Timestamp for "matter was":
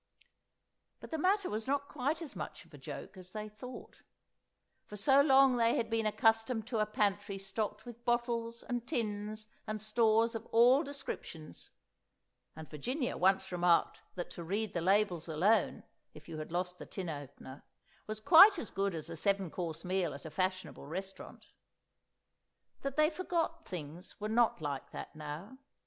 1.19-1.67